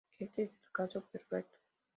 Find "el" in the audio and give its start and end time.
0.65-0.71